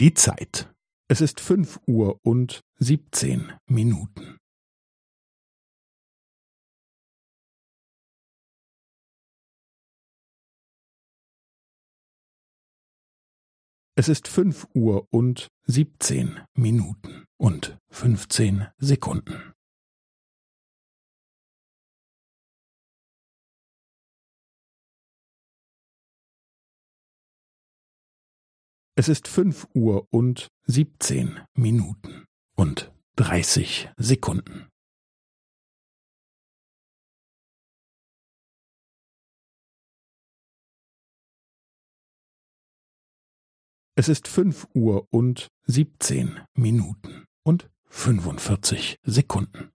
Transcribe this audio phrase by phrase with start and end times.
[0.00, 0.72] Die Zeit.
[1.08, 4.38] Es ist fünf Uhr und siebzehn Minuten.
[13.96, 19.52] Es ist fünf Uhr und siebzehn Minuten und fünfzehn Sekunden.
[29.00, 34.68] Es ist fünf Uhr und siebzehn Minuten und dreißig Sekunden.
[43.94, 49.70] Es ist fünf Uhr und siebzehn Minuten und fünfundvierzig Sekunden.